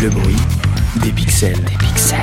Le 0.00 0.08
bruit 0.08 0.36
des 1.02 1.10
pixels. 1.10 1.60
Des 1.64 1.76
pixels. 1.76 2.18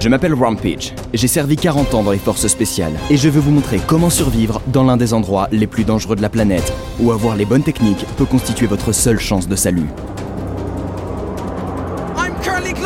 Je 0.00 0.08
m'appelle 0.08 0.34
Rampage, 0.34 0.92
j'ai 1.14 1.28
servi 1.28 1.56
40 1.56 1.94
ans 1.94 2.02
dans 2.02 2.10
les 2.10 2.18
forces 2.18 2.48
spéciales 2.48 2.94
et 3.10 3.16
je 3.16 3.28
veux 3.28 3.40
vous 3.40 3.52
montrer 3.52 3.80
comment 3.86 4.10
survivre 4.10 4.60
dans 4.66 4.82
l'un 4.82 4.96
des 4.96 5.14
endroits 5.14 5.48
les 5.52 5.68
plus 5.68 5.84
dangereux 5.84 6.16
de 6.16 6.22
la 6.22 6.28
planète, 6.28 6.72
où 6.98 7.12
avoir 7.12 7.36
les 7.36 7.44
bonnes 7.44 7.62
techniques 7.62 8.04
peut 8.16 8.24
constituer 8.24 8.66
votre 8.66 8.92
seule 8.92 9.20
chance 9.20 9.46
de 9.46 9.56
salut. 9.56 9.86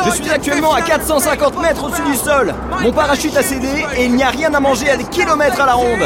Je 0.05 0.11
suis 0.11 0.29
actuellement 0.29 0.73
à 0.73 0.81
450 0.81 1.61
mètres 1.61 1.83
au-dessus 1.85 2.03
du 2.03 2.15
sol. 2.15 2.53
Mon 2.81 2.91
parachute 2.91 3.35
a 3.37 3.41
cédé 3.41 3.85
et 3.97 4.05
il 4.05 4.15
n'y 4.15 4.23
a 4.23 4.29
rien 4.29 4.53
à 4.53 4.59
manger 4.59 4.89
à 4.89 4.97
des 4.97 5.05
kilomètres 5.05 5.61
à 5.61 5.65
la 5.65 5.73
ronde. 5.73 6.03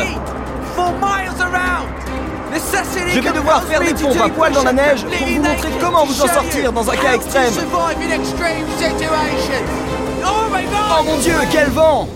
Je 3.13 3.19
vais 3.19 3.31
devoir 3.31 3.63
faire 3.63 3.79
des 3.81 3.93
pompes 3.93 4.21
à 4.21 4.29
poil 4.29 4.53
dans 4.53 4.63
la 4.63 4.73
neige 4.73 5.03
pour 5.03 5.27
vous 5.27 5.41
montrer 5.41 5.69
comment 5.79 6.05
vous 6.05 6.21
en 6.21 6.27
sortir 6.27 6.71
dans 6.71 6.89
un 6.89 6.95
cas 6.95 7.15
extrême. 7.15 7.53
Oh 10.23 11.03
mon 11.05 11.17
dieu, 11.17 11.33
quel 11.51 11.69
vent 11.69 12.07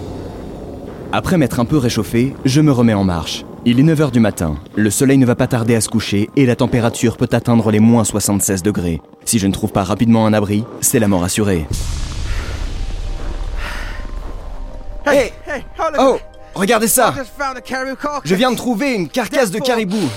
Après 1.12 1.38
m'être 1.38 1.60
un 1.60 1.66
peu 1.66 1.78
réchauffé, 1.78 2.36
je 2.46 2.62
me 2.62 2.72
remets 2.72 2.94
en 2.94 3.04
marche. 3.04 3.44
Il 3.66 3.80
est 3.80 3.84
9h 3.84 4.12
du 4.12 4.20
matin, 4.20 4.56
le 4.76 4.90
soleil 4.90 5.18
ne 5.18 5.26
va 5.26 5.36
pas 5.36 5.48
tarder 5.48 5.76
à 5.76 5.82
se 5.82 5.90
coucher 5.90 6.30
et 6.36 6.46
la 6.46 6.56
température 6.56 7.18
peut 7.18 7.30
atteindre 7.32 7.70
les 7.72 7.80
moins 7.80 8.04
76 8.04 8.64
degrés. 8.64 9.02
Si 9.26 9.38
je 9.40 9.48
ne 9.48 9.54
trouve 9.54 9.72
pas 9.72 9.84
rapidement 9.84 10.26
un 10.26 10.34
abri, 10.34 10.64
c'est 10.82 11.00
la 11.00 11.08
mort 11.08 11.24
assurée. 11.24 11.68
Hey 15.06 15.32
Oh 16.00 16.18
Regardez 16.54 16.88
ça 16.88 17.14
Je 18.24 18.36
viens 18.36 18.52
de 18.52 18.58
trouver 18.58 18.94
une 18.94 19.08
carcasse 19.10 19.52
de 19.52 19.60
caribou. 19.60 20.10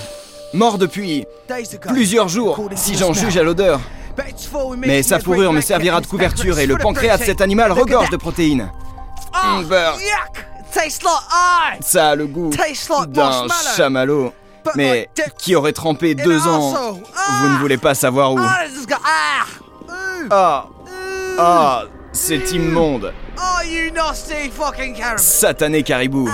Mort 0.55 0.77
depuis 0.77 1.25
plusieurs 1.87 2.29
jours, 2.29 2.69
si 2.75 2.95
j'en 2.95 3.11
juge 3.13 3.37
à 3.37 3.43
l'odeur. 3.43 3.81
Mais 4.77 5.03
sa 5.03 5.19
fourrure 5.19 5.51
me 5.51 5.59
servira 5.61 5.99
de 5.99 6.07
couverture 6.07 6.59
et 6.59 6.65
le 6.65 6.77
pancréas 6.77 7.17
de 7.17 7.23
cet 7.23 7.41
animal 7.41 7.71
regorge 7.73 8.09
de 8.09 8.17
protéines. 8.17 8.71
Mmh, 9.33 9.63
beurre. 9.65 9.97
Ça 11.81 12.09
a 12.09 12.15
le 12.15 12.27
goût 12.27 12.51
d'un 13.07 13.47
chamallow. 13.75 14.33
Mais 14.75 15.09
qui 15.37 15.55
aurait 15.55 15.73
trempé 15.73 16.15
deux 16.15 16.47
ans 16.47 16.73
Vous 17.41 17.49
ne 17.49 17.57
voulez 17.57 17.77
pas 17.77 17.93
savoir 17.93 18.33
où. 18.33 18.39
Ah 20.31 20.67
Ah 21.37 21.83
C'est 22.13 22.51
immonde 22.51 23.13
Satané 25.17 25.83
caribou 25.83 26.29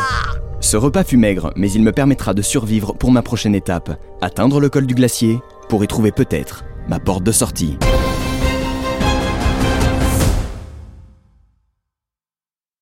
Ce 0.62 0.78
repas 0.78 1.04
fut 1.04 1.18
maigre, 1.18 1.52
mais 1.56 1.72
il 1.72 1.82
me 1.82 1.92
permettra 1.92 2.36
de 2.36 2.44
survivre 2.44 2.94
pour 2.94 3.12
ma 3.12 3.24
prochaine 3.24 3.56
étape. 3.56 4.00
Atteindre 4.22 4.60
le 4.60 4.70
col 4.70 4.86
du 4.86 4.94
glacier, 4.94 5.40
pour 5.70 5.84
y 5.84 5.88
trouver 5.88 6.12
peut-être 6.12 6.64
ma 6.88 7.00
porte 7.00 7.24
de 7.24 7.32
sortie. 7.32 7.78